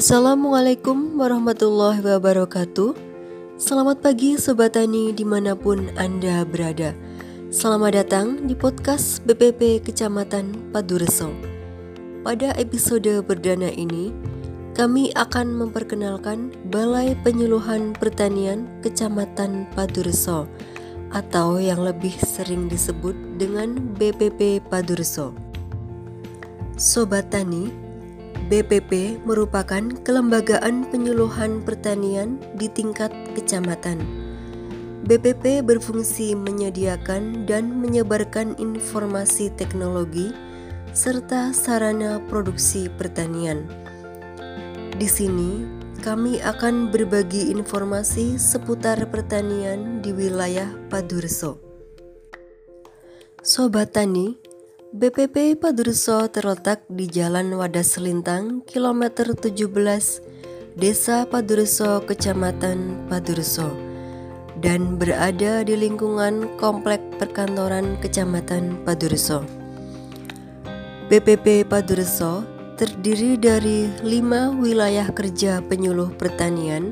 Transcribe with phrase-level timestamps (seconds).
[0.00, 2.96] Assalamualaikum warahmatullahi wabarakatuh.
[3.60, 6.96] Selamat pagi Sobat Tani di mana pun Anda berada.
[7.52, 11.28] Selamat datang di podcast BPP Kecamatan Padureso.
[12.24, 14.08] Pada episode perdana ini
[14.72, 20.48] Kami akan memperkenalkan Balai Penyuluhan Pertanian Kecamatan Padureso
[21.12, 25.36] Atau yang lebih sering disebut dengan BPP Padureso.
[26.80, 27.89] Sobat Tani,
[28.50, 34.02] BPP merupakan kelembagaan penyuluhan pertanian di tingkat kecamatan.
[35.06, 40.34] BPP berfungsi menyediakan dan menyebarkan informasi teknologi
[40.90, 43.70] serta sarana produksi pertanian.
[44.98, 45.62] Di sini,
[46.02, 51.62] kami akan berbagi informasi seputar pertanian di wilayah Padurso.
[53.46, 54.39] Sobat Tani,
[54.90, 59.70] BPP Padurso terletak di Jalan Wadas Selintang, kilometer 17,
[60.74, 63.70] Desa Padurso, Kecamatan Padurso,
[64.58, 69.46] dan berada di lingkungan Komplek Perkantoran Kecamatan Padurso.
[71.06, 72.42] BPP Padurso
[72.74, 76.90] terdiri dari lima wilayah kerja penyuluh pertanian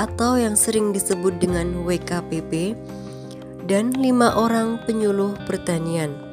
[0.00, 2.72] atau yang sering disebut dengan WKPP
[3.68, 6.27] dan lima orang penyuluh pertanian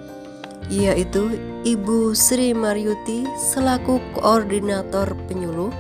[0.70, 5.74] yaitu Ibu Sri Maryuti selaku koordinator penyuluh,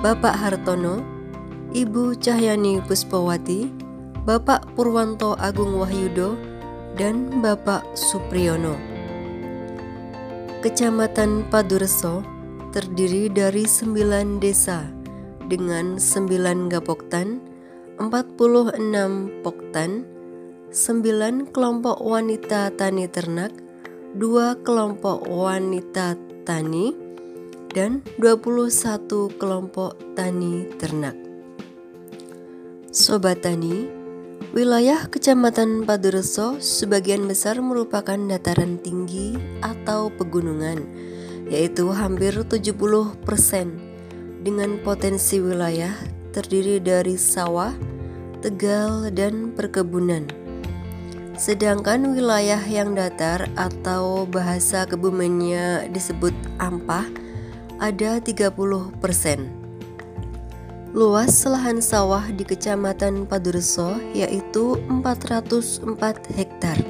[0.00, 1.00] Bapak Hartono,
[1.72, 3.68] Ibu Cahyani Puspawati,
[4.24, 6.36] Bapak Purwanto Agung Wahyudo,
[6.96, 8.74] dan Bapak Supriyono.
[10.64, 12.24] Kecamatan Padureso
[12.72, 14.82] terdiri dari sembilan desa
[15.46, 17.38] dengan sembilan gapoktan,
[18.00, 20.04] 46 poktan,
[20.74, 23.65] sembilan kelompok wanita tani ternak,
[24.16, 26.16] dua kelompok wanita
[26.48, 26.96] tani,
[27.76, 31.12] dan 21 kelompok tani ternak.
[32.96, 33.84] Sobat Tani,
[34.56, 40.80] wilayah Kecamatan Padureso sebagian besar merupakan dataran tinggi atau pegunungan,
[41.52, 43.20] yaitu hampir 70%
[44.40, 45.92] dengan potensi wilayah
[46.32, 47.76] terdiri dari sawah,
[48.40, 50.45] tegal, dan perkebunan.
[51.36, 57.04] Sedangkan wilayah yang datar atau bahasa kebumennya disebut ampah
[57.76, 58.56] ada 30%.
[60.96, 65.92] Luas lahan sawah di Kecamatan Padureso yaitu 404
[66.32, 66.80] hektar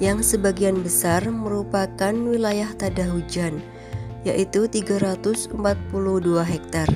[0.00, 3.60] yang sebagian besar merupakan wilayah tada hujan
[4.24, 5.60] yaitu 342
[6.40, 6.88] hektar.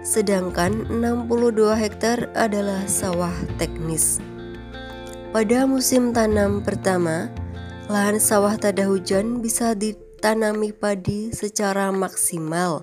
[0.00, 4.29] Sedangkan 62 hektar adalah sawah teknis.
[5.30, 7.30] Pada musim tanam pertama,
[7.86, 12.82] lahan sawah tada hujan bisa ditanami padi secara maksimal,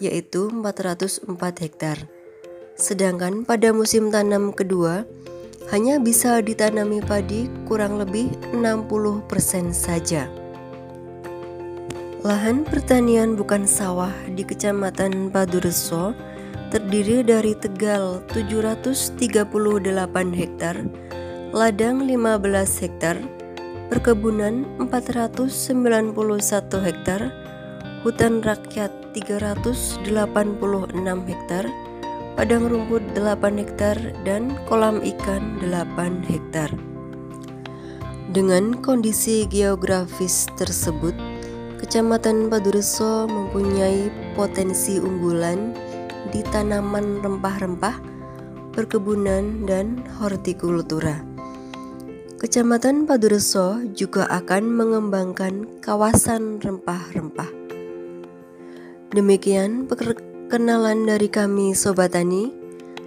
[0.00, 2.00] yaitu 404 hektar.
[2.80, 5.04] Sedangkan pada musim tanam kedua,
[5.68, 10.32] hanya bisa ditanami padi kurang lebih 60% saja.
[12.24, 16.16] Lahan pertanian bukan sawah di Kecamatan Padureso
[16.72, 19.52] terdiri dari Tegal 738
[20.32, 20.88] hektar,
[21.52, 23.20] ladang 15 hektar,
[23.92, 26.16] perkebunan 491
[26.80, 27.28] hektar,
[28.00, 30.08] hutan rakyat 386
[31.28, 31.64] hektar,
[32.40, 36.72] padang rumput 8 hektar, dan kolam ikan 8 hektar.
[38.32, 41.12] Dengan kondisi geografis tersebut,
[41.84, 45.76] Kecamatan Padureso mempunyai potensi unggulan
[46.32, 48.00] di tanaman rempah-rempah,
[48.72, 51.31] perkebunan, dan hortikultura.
[52.42, 57.46] Kecamatan Padureso juga akan mengembangkan kawasan rempah-rempah.
[59.14, 62.50] Demikian perkenalan dari kami Sobat Tani.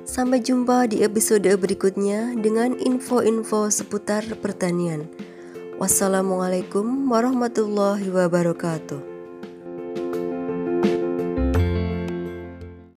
[0.08, 5.04] Sampai jumpa di episode berikutnya dengan info-info seputar pertanian.
[5.84, 9.15] Wassalamualaikum warahmatullahi wabarakatuh.